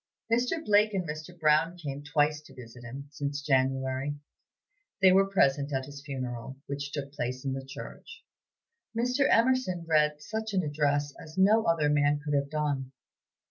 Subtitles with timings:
[0.33, 0.65] Mr.
[0.65, 1.39] Blake and Mr.
[1.39, 4.17] Brown came twice to visit him, since January.
[4.99, 8.23] They were present at his funeral, which took place in the church.
[8.97, 9.27] Mr.
[9.29, 12.93] Emerson read such an address as no other man could have done.